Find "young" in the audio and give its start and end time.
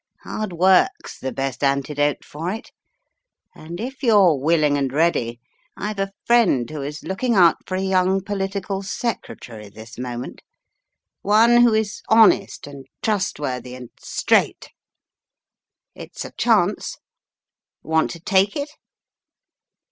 7.83-8.23